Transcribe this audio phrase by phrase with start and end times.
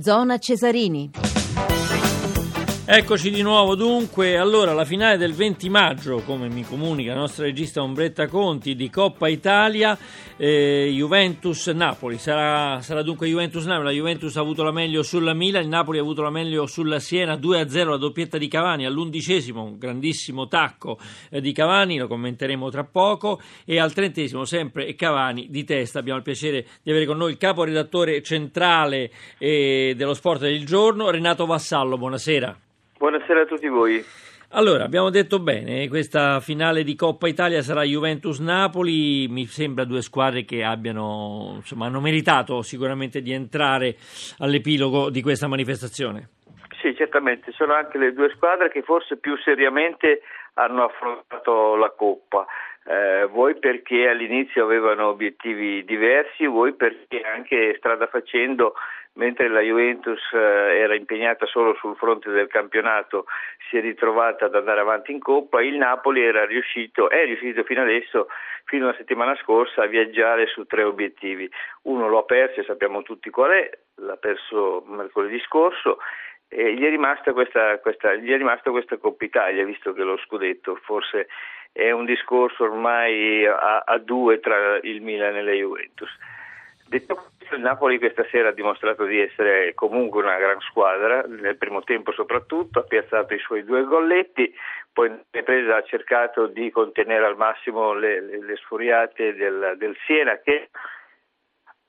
[0.00, 1.10] Zona Cesarini.
[2.90, 7.44] Eccoci di nuovo dunque, allora la finale del 20 maggio, come mi comunica la nostra
[7.44, 9.96] regista Ombretta Conti, di Coppa Italia,
[10.38, 15.68] eh, Juventus-Napoli, sarà, sarà, dunque Juventus-Napoli, la Juventus ha avuto la meglio sulla Milan, il
[15.68, 20.48] Napoli ha avuto la meglio sulla Siena, 2-0 la doppietta di Cavani, all'undicesimo un grandissimo
[20.48, 20.98] tacco
[21.28, 26.20] eh, di Cavani, lo commenteremo tra poco, e al trentesimo sempre Cavani di testa, abbiamo
[26.20, 31.44] il piacere di avere con noi il caporedattore centrale eh, dello sport del giorno, Renato
[31.44, 32.60] Vassallo, buonasera.
[32.98, 34.04] Buonasera a tutti voi.
[34.50, 40.44] Allora, abbiamo detto bene, questa finale di Coppa Italia sarà Juventus-Napoli, mi sembra due squadre
[40.44, 43.94] che abbiano, insomma, hanno meritato sicuramente di entrare
[44.38, 46.30] all'epilogo di questa manifestazione.
[46.80, 50.22] Sì, certamente, sono anche le due squadre che forse più seriamente
[50.54, 52.46] hanno affrontato la Coppa.
[52.90, 58.72] Eh, voi perché all'inizio avevano obiettivi diversi, voi perché anche strada facendo
[59.18, 63.26] mentre la Juventus eh, era impegnata solo sul fronte del campionato,
[63.68, 67.82] si è ritrovata ad andare avanti in Coppa, il Napoli era riuscito, è riuscito fino
[67.82, 68.28] adesso,
[68.64, 71.50] fino alla settimana scorsa, a viaggiare su tre obiettivi.
[71.82, 75.98] Uno lo ha perso e sappiamo tutti qual è, l'ha perso mercoledì scorso
[76.48, 81.28] e gli è questa, questa, è rimasta questa Coppa Italia, visto che lo scudetto forse
[81.78, 86.10] è un discorso ormai a, a due tra il Milan e la Juventus.
[86.88, 91.56] Detto questo, il Napoli questa sera ha dimostrato di essere comunque una gran squadra, nel
[91.56, 94.52] primo tempo soprattutto, ha piazzato i suoi due golletti,
[94.92, 99.96] poi in ripresa ha cercato di contenere al massimo le, le, le sfuriate del, del,
[100.04, 100.70] Siena che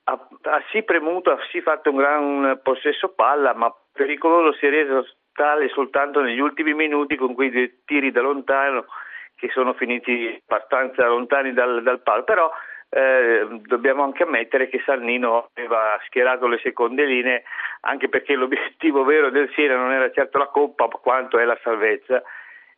[0.04, 4.70] ha, ha sì premuto, ha sì fatto un gran possesso palla, ma pericoloso si è
[4.70, 8.86] reso tale soltanto negli ultimi minuti con quei tiri da lontano
[9.40, 12.50] che sono finiti abbastanza lontani dal, dal palo, però
[12.90, 17.44] eh, dobbiamo anche ammettere che Sannino aveva schierato le seconde linee
[17.82, 22.22] anche perché l'obiettivo vero del Siena non era certo la Coppa quanto è la salvezza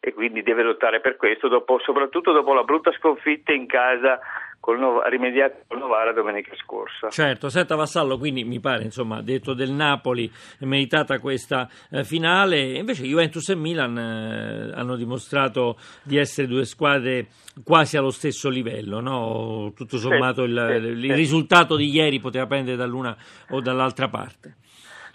[0.05, 4.19] e quindi deve lottare per questo, dopo, soprattutto dopo la brutta sconfitta in casa
[4.59, 7.09] col Nov- rimediato col Novara domenica scorsa.
[7.09, 10.29] Certo, senta Vassallo, quindi mi pare, insomma, detto del Napoli,
[10.59, 16.65] è meritata questa eh, finale, invece Juventus e Milan eh, hanno dimostrato di essere due
[16.65, 17.29] squadre
[17.63, 19.73] quasi allo stesso livello, no?
[19.77, 23.17] tutto sommato il, il risultato di ieri poteva prendere dall'una
[23.51, 24.57] o dall'altra parte.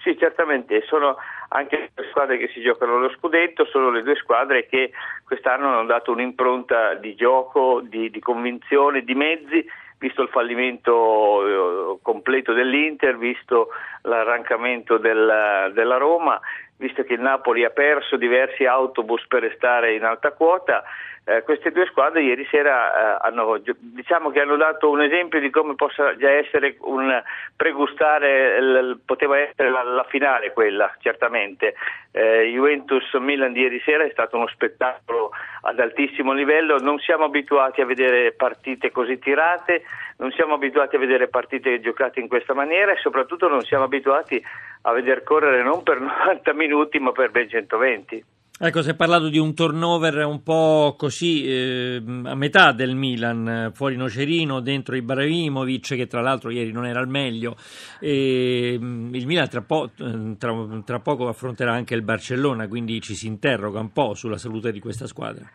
[0.07, 1.17] Sì, certamente, sono
[1.49, 4.91] anche le squadre che si giocano lo scudetto, sono le due squadre che
[5.25, 9.65] quest'anno hanno dato un'impronta di gioco, di, di convinzione, di mezzi,
[9.99, 13.67] visto il fallimento eh, completo dell'Inter, visto
[14.03, 16.39] l'arrancamento del, della Roma,
[16.77, 20.85] visto che il Napoli ha perso diversi autobus per restare in alta quota
[21.29, 25.49] eh, queste due squadre ieri sera eh, hanno, diciamo che hanno dato un esempio di
[25.49, 27.21] come possa già essere un
[27.53, 31.75] pregustare, l, poteva essere la, la, finale quella, certamente.
[32.11, 35.31] Eh, Juventus-Milan di ieri sera è stato uno spettacolo
[35.63, 39.83] ad altissimo livello, non siamo abituati a vedere partite così tirate,
[40.19, 44.41] non siamo abituati a vedere partite giocate in questa maniera e soprattutto non siamo abituati
[44.83, 48.23] a vedere correre non per 90 minuti ma per ben 120.
[48.59, 53.69] Ecco, si è parlato di un turnover un po' così eh, a metà del Milan,
[53.71, 57.55] fuori Nocerino, dentro Ibrahimovic, che tra l'altro ieri non era al meglio.
[57.99, 59.91] E, il Milan tra, po-
[60.39, 64.71] tra, tra poco affronterà anche il Barcellona, quindi ci si interroga un po' sulla salute
[64.71, 65.45] di questa squadra.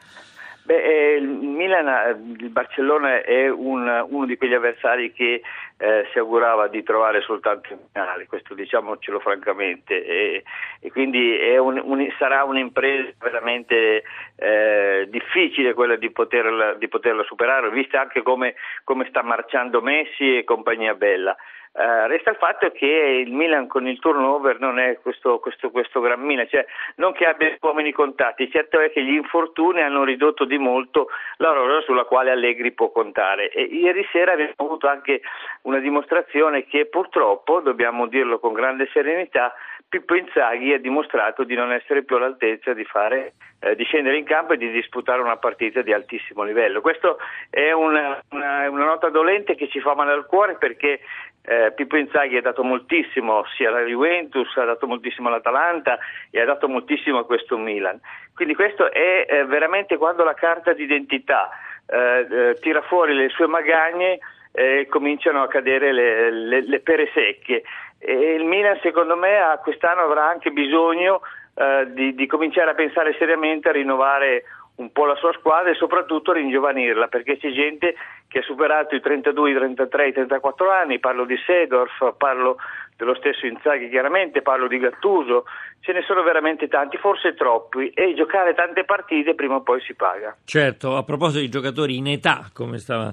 [0.65, 5.43] Beh, eh, il Milan, eh, il Barcellona è un, uno di quegli avversari che
[5.79, 10.43] eh, si augurava di trovare soltanto in finale, questo diciamocelo francamente, e,
[10.81, 14.03] e quindi un, un, sarà un'impresa veramente
[14.37, 20.39] eh, difficile quella di poterla, di poterla, superare, vista anche come, come sta marciando Messi
[20.39, 21.37] e compagnia bella.
[21.73, 26.01] Uh, resta il fatto che il Milan con il turnover non è questo, questo, questo
[26.01, 26.67] gran Milan, cioè
[26.97, 31.51] non che abbia uomini contati, certo è che gli infortuni hanno ridotto di molto la
[31.53, 33.49] rosa sulla quale Allegri può contare.
[33.49, 35.23] E ieri sera abbiamo avuto anche
[35.63, 39.55] una dimostrazione che purtroppo, dobbiamo dirlo con grande serenità,
[39.93, 44.25] Pippo Inzaghi ha dimostrato di non essere più all'altezza di, fare, eh, di scendere in
[44.25, 46.81] campo e di disputare una partita di altissimo livello.
[46.81, 47.15] Questa
[47.51, 51.01] è una, una, una nota dolente che ci fa male al cuore perché
[51.43, 55.99] eh, Pippo Inzaghi ha dato moltissimo sia alla Juventus, ha dato moltissimo all'Atalanta
[56.31, 58.01] e ha dato moltissimo a questo Milan.
[58.35, 61.51] Quindi questo è eh, veramente quando la carta d'identità
[61.87, 64.21] eh, eh tira fuori le sue magagne
[64.53, 67.63] e cominciano a cadere le, le, le pere secche.
[68.05, 71.21] E il Milan secondo me quest'anno avrà anche bisogno
[71.55, 74.43] eh, di, di cominciare a pensare seriamente a rinnovare
[74.75, 77.95] un po' la sua squadra e soprattutto ringiovanirla perché c'è gente
[78.27, 82.57] che ha superato i 32, i 33, i 34 anni, parlo di Sedorf, parlo
[82.97, 85.45] dello stesso Inzaghi chiaramente, parlo di Gattuso,
[85.81, 89.95] ce ne sono veramente tanti, forse troppi, e giocare tante partite prima o poi si
[89.95, 90.37] paga.
[90.45, 93.13] Certo, a proposito di giocatori in età, come stava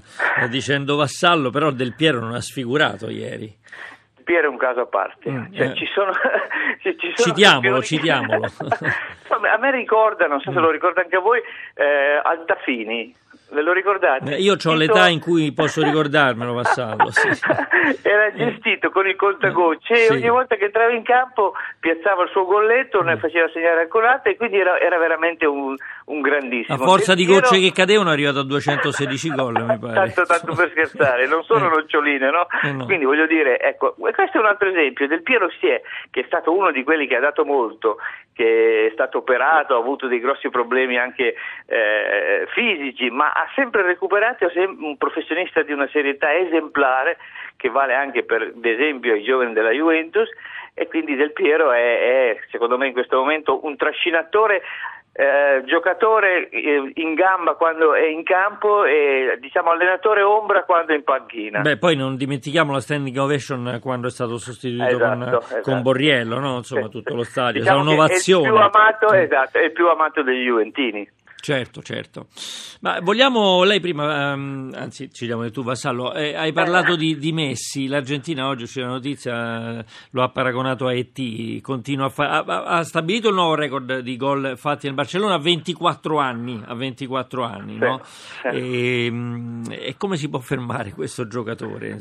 [0.49, 3.53] dicendo Vassallo, però Del Piero non ha sfigurato ieri.
[4.29, 5.27] Piero è un caso a parte.
[5.27, 5.73] Mm, cioè, eh.
[5.73, 6.11] ci sono,
[6.83, 8.45] ci sono citiamolo, citiamolo.
[8.45, 11.41] a me ricorda, non so se lo ricorda anche a voi,
[11.73, 13.11] eh, Altafini,
[13.51, 14.35] Ve lo ricordate?
[14.35, 17.09] Eh, io ho l'età in cui posso ricordarmelo, Vassallo.
[17.09, 17.27] Sì.
[18.03, 20.13] Era gestito con il contagocce sì.
[20.13, 23.19] e ogni volta che entrava in campo piazzava il suo golletto, ne mm.
[23.19, 25.75] faceva segnare alcun'altra e quindi era, era veramente un,
[26.05, 26.77] un, grandissimo.
[26.77, 29.93] A forza di gocce che cadevano è arrivato a 216 gol, mi pare.
[29.93, 31.75] Tanto, tanto per scherzare, non sono eh.
[31.75, 32.47] noccioline, no?
[32.61, 32.85] Eh no?
[32.85, 35.07] Quindi voglio dire, ecco, questo è un altro esempio.
[35.07, 35.81] Del Piero si è,
[36.11, 37.97] che è stato uno di quelli che ha dato molto,
[38.33, 41.35] che è stato operato, ha avuto dei grossi problemi anche
[41.65, 47.17] eh, fisici, ma ha sempre recuperato un professionista di una serietà esemplare
[47.55, 50.29] che vale anche per, ad esempio, i giovani della Juventus
[50.73, 54.61] e quindi Del Piero è, è secondo me in questo momento un trascinatore
[55.11, 60.95] eh, giocatore eh, in gamba quando è in campo e diciamo allenatore ombra quando è
[60.95, 61.59] in panchina.
[61.61, 65.61] Beh, poi non dimentichiamo la standing ovation quando è stato sostituito esatto, con, esatto.
[65.61, 66.57] con, Borriello, no?
[66.57, 68.47] insomma tutto lo stadio, diciamo è un'ovazione.
[68.47, 71.09] È il più amato, esatto, è il più amato degli Juventini.
[71.41, 72.27] Certo, certo.
[72.81, 77.31] Ma vogliamo, lei prima, um, anzi ci diamo tu Vassallo, eh, hai parlato di, di,
[77.31, 82.63] Messi, l'Argentina oggi c'è una notizia, lo ha paragonato a ET, continua a fa- ha,
[82.63, 87.43] ha, stabilito il nuovo record di gol fatti nel Barcellona a 24 anni, a 24
[87.43, 88.01] anni sì, no?
[88.03, 88.47] sì.
[88.47, 91.95] E, ehm, e, come si può fermare questo giocatore?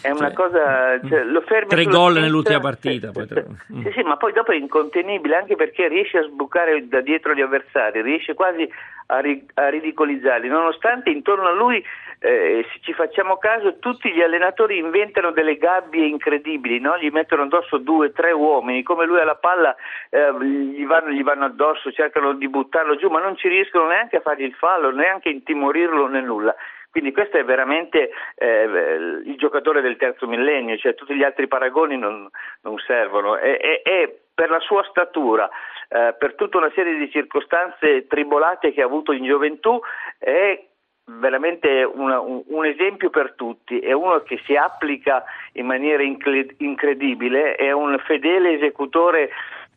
[0.00, 3.08] È una cioè, cosa, cioè, lo fermi Tre gol nell'ultima partita.
[3.08, 3.46] Sì, poi tre...
[3.66, 7.40] sì, sì, ma poi dopo è incontenibile anche perché riesce a sbucare da dietro gli
[7.40, 8.67] avversari, riesce quasi
[9.06, 11.84] a, ri- a ridicolizzarli, nonostante intorno a lui,
[12.20, 16.98] eh, se ci facciamo caso, tutti gli allenatori inventano delle gabbie incredibili, no?
[16.98, 19.74] gli mettono addosso due, tre uomini, come lui alla palla
[20.10, 24.16] eh, gli, vanno, gli, vanno, addosso, cercano di buttarlo giù, ma non ci riescono neanche
[24.16, 26.54] a fargli il fallo, neanche a intimorirlo né nulla.
[26.90, 28.62] Quindi questo è veramente eh,
[29.24, 32.28] il giocatore del terzo millennio, cioè tutti gli altri paragoni non,
[32.62, 33.36] non servono.
[33.36, 35.50] E, e, e per la sua statura,
[35.88, 39.80] eh, per tutta una serie di circostanze tribolate che ha avuto in gioventù,
[40.16, 40.64] è
[41.06, 45.24] veramente una, un, un, esempio per tutti, è uno che si applica
[45.54, 49.30] in maniera incredibile, è un fedele esecutore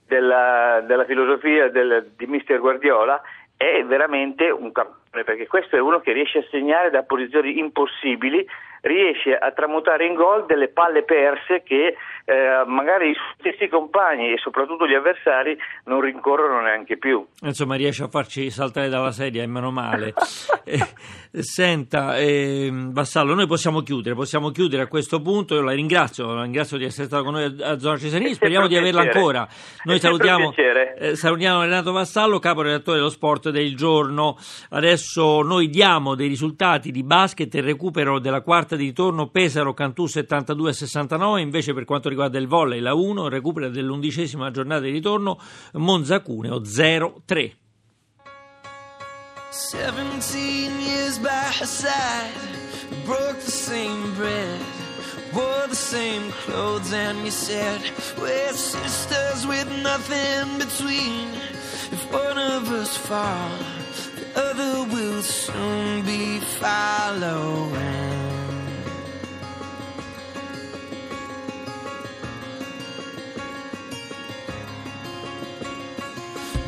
[0.06, 3.20] della, della filosofia del, di Mister Guardiola,
[3.58, 8.48] è veramente un campione, perché questo è uno che riesce a segnare da posizioni impossibili
[8.82, 14.38] riesce a tramutare in gol delle palle perse che eh, magari i stessi compagni e
[14.38, 17.26] soprattutto gli avversari non rincorrono neanche più.
[17.42, 20.14] Insomma, riesce a farci saltare dalla sedia e meno male.
[20.64, 20.80] eh,
[21.42, 25.56] senta, eh, Vassallo, noi possiamo chiudere, possiamo chiudere a questo punto.
[25.56, 28.34] Io la ringrazio, la ringrazio di essere stato con noi a, Zona Cesarini.
[28.34, 29.48] Speriamo di averla ancora.
[29.84, 30.54] Noi salutiamo,
[30.98, 34.38] eh, salutiamo Renato Vassallo, capo redattore dello sport del giorno.
[34.70, 35.01] Adesso
[35.44, 41.40] noi diamo dei risultati di basket e recupero della quarta di ritorno Pesaro Cantù 72-69,
[41.40, 45.40] invece per quanto riguarda il volley la 1 recupera dell'undicesima giornata di ritorno
[45.74, 47.52] Monza Cuneo 0-3.
[49.52, 52.32] 17 years by her side,
[53.06, 54.60] broke the same bread,
[55.34, 57.82] wore the same clothes, and you said,
[58.18, 61.28] We're sisters with nothing between.
[61.92, 63.81] If one of us falls,
[64.36, 67.72] other will soon be following.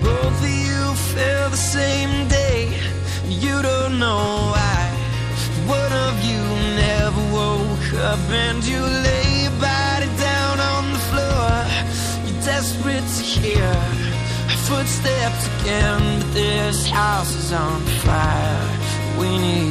[0.01, 2.77] Both of you fell the same day.
[3.27, 4.84] You don't know why.
[5.67, 6.41] One of you
[6.75, 9.03] never woke up and you
[14.74, 18.80] footsteps again, but this house is on fire.
[19.20, 19.62] We need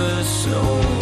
[0.00, 0.99] the river so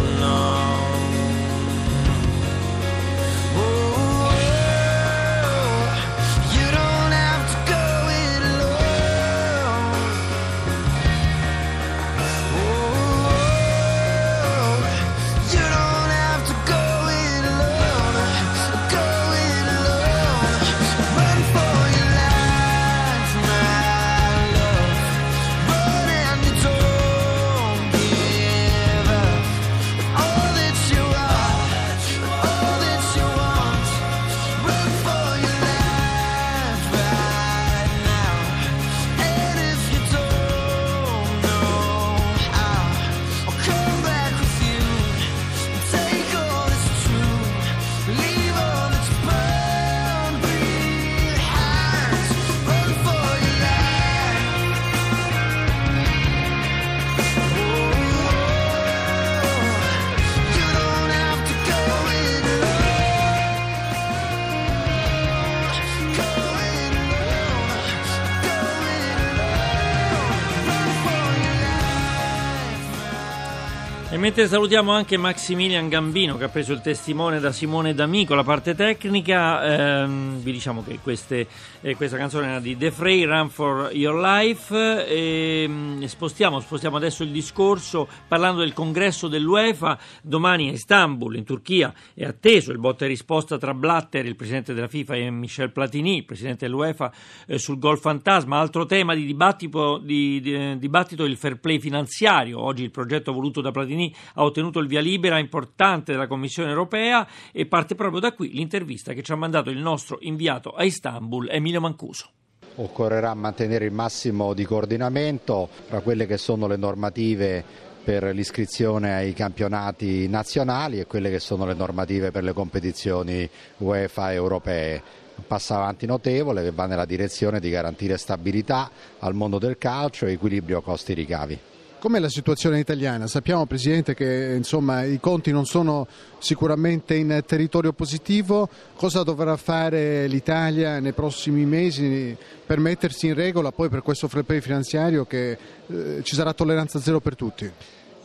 [74.29, 78.75] mentre salutiamo anche Maximilian Gambino che ha preso il testimone da Simone D'Amico, la parte
[78.75, 81.47] tecnica, ehm, vi diciamo che queste,
[81.81, 86.99] eh, questa canzone era di The Fray, Run for Your Life, e, ehm, spostiamo, spostiamo
[86.99, 92.79] adesso il discorso parlando del congresso dell'UEFA, domani a Istanbul, in Turchia, è atteso il
[92.79, 97.11] botta e risposta tra Blatter, il presidente della FIFA, e Michel Platini, il presidente dell'UEFA,
[97.47, 102.63] eh, sul gol fantasma, altro tema di dibattito, di, di, dibattito il fair play finanziario,
[102.63, 107.27] oggi il progetto voluto da Platini ha ottenuto il via libera importante della Commissione europea
[107.53, 111.49] e parte proprio da qui l'intervista che ci ha mandato il nostro inviato a Istanbul,
[111.51, 112.31] Emilio Mancuso.
[112.77, 119.35] Occorrerà mantenere il massimo di coordinamento tra quelle che sono le normative per l'iscrizione ai
[119.35, 123.49] campionati nazionali e quelle che sono le normative per le competizioni
[123.79, 125.03] UEFA europee.
[125.35, 130.25] Un passo avanti notevole che va nella direzione di garantire stabilità al mondo del calcio
[130.25, 131.59] e equilibrio costi-ricavi.
[131.99, 133.27] Com'è la situazione italiana?
[133.27, 136.07] Sappiamo, Presidente, che insomma, i conti non sono
[136.39, 138.69] sicuramente in territorio positivo.
[138.95, 144.45] Cosa dovrà fare l'Italia nei prossimi mesi per mettersi in regola poi per questo free
[144.45, 147.69] pay finanziario che eh, ci sarà tolleranza zero per tutti?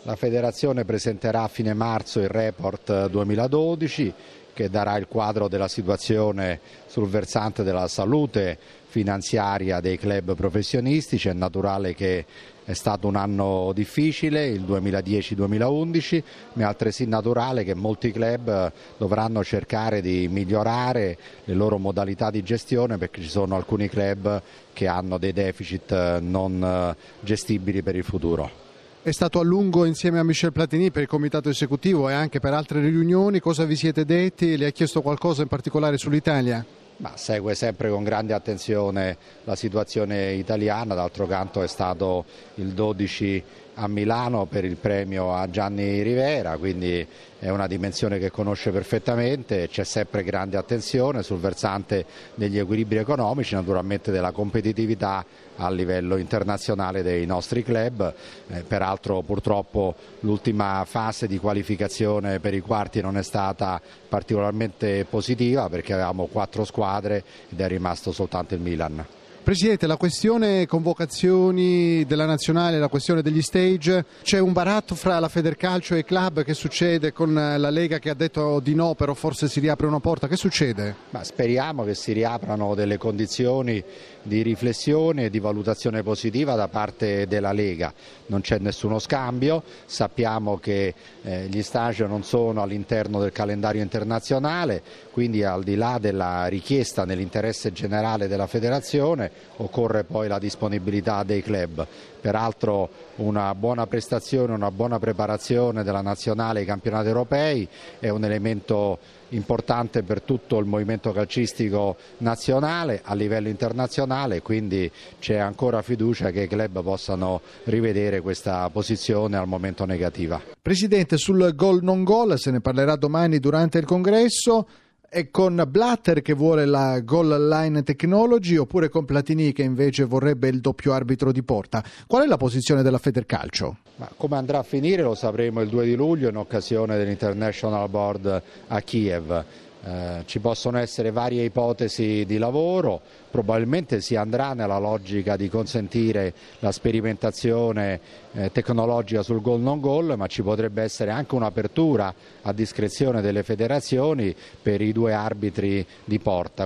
[0.04, 4.14] La Federazione presenterà a fine marzo il report 2012
[4.54, 8.58] che darà il quadro della situazione sul versante della salute
[8.88, 11.28] finanziaria dei club professionistici.
[11.28, 12.26] È naturale che
[12.64, 19.44] è stato un anno difficile, il 2010-2011, ma è altresì naturale che molti club dovranno
[19.44, 24.42] cercare di migliorare le loro modalità di gestione perché ci sono alcuni club
[24.72, 28.63] che hanno dei deficit non gestibili per il futuro
[29.04, 32.54] è stato a lungo insieme a Michel Platini per il comitato esecutivo e anche per
[32.54, 33.42] altre riunioni.
[33.42, 34.56] Cosa vi siete detti?
[34.56, 36.66] Le ha chiesto qualcosa in particolare sull'Italia?
[36.98, 42.24] Ma segue sempre con grande attenzione la situazione italiana, d'altro canto è stato
[42.56, 43.44] il 12
[43.76, 47.06] a Milano per il premio a Gianni Rivera, quindi
[47.40, 53.56] è una dimensione che conosce perfettamente, c'è sempre grande attenzione sul versante degli equilibri economici,
[53.56, 55.26] naturalmente della competitività
[55.58, 58.14] a livello internazionale dei nostri club,
[58.48, 65.68] eh, peraltro purtroppo l'ultima fase di qualificazione per i quarti non è stata particolarmente positiva
[65.70, 69.06] perché avevamo quattro squadre ed è rimasto soltanto il Milan.
[69.44, 75.28] Presidente, la questione convocazioni della nazionale, la questione degli stage, c'è un baratto fra la
[75.28, 79.14] Federcalcio e i club, che succede con la Lega che ha detto di no, però
[79.14, 80.96] forse si riapre una porta, che succede?
[81.10, 83.84] Ma speriamo che si riaprano delle condizioni
[84.22, 87.94] di riflessione e di valutazione positiva da parte della Lega,
[88.28, 94.82] non c'è nessuno scambio, sappiamo che eh, gli stage non sono all'interno del calendario internazionale,
[95.12, 101.42] quindi al di là della richiesta nell'interesse generale della federazione occorre poi la disponibilità dei
[101.42, 101.86] club.
[102.22, 107.68] Peraltro una buona prestazione, una buona preparazione della nazionale ai campionati europei
[108.00, 108.98] è un elemento
[109.30, 116.44] importante per tutto il movimento calcistico nazionale a livello internazionale, quindi c'è ancora fiducia che
[116.44, 120.42] i club possano rivedere questa posizione al momento negativa.
[120.62, 124.68] Presidente, sul gol non gol se ne parlerà domani durante il congresso
[125.14, 130.48] è con Blatter che vuole la goal line technology oppure con Platini che invece vorrebbe
[130.48, 131.84] il doppio arbitro di porta.
[132.08, 133.78] Qual è la posizione della Federcalcio?
[133.98, 138.42] Ma come andrà a finire lo sapremo il 2 di luglio in occasione dell'International Board
[138.68, 139.46] a Kiev.
[139.86, 146.34] Eh, ci possono essere varie ipotesi di lavoro, probabilmente si andrà nella logica di consentire
[146.60, 148.00] la sperimentazione
[148.32, 152.14] eh, tecnologica sul goal non goal, ma ci potrebbe essere anche un'apertura
[152.44, 156.66] a discrezione delle federazioni per i due arbitri di porta.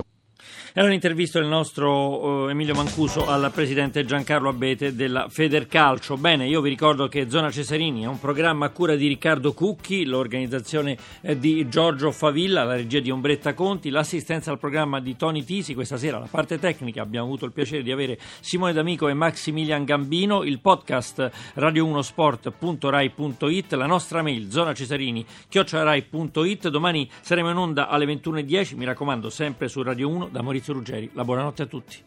[0.74, 6.18] Era un'intervista del nostro uh, Emilio Mancuso al presidente Giancarlo Abete della Federcalcio.
[6.18, 10.04] Bene, io vi ricordo che Zona Cesarini è un programma a cura di Riccardo Cucchi,
[10.04, 15.42] l'organizzazione eh, di Giorgio Favilla, la regia di Ombretta Conti, l'assistenza al programma di Tony
[15.42, 15.72] Tisi.
[15.72, 19.84] Questa sera la parte tecnica abbiamo avuto il piacere di avere Simone D'Amico e Maximilian
[19.84, 26.68] Gambino, il podcast radio1sport.rai.it, la nostra mail zonacesarini chiocciolarai.it.
[26.68, 31.10] Domani saremo in onda alle 21.10, mi raccomando sempre su Radio 1 da Maurizio Ruggeri.
[31.14, 32.04] La buonanotte a tutti.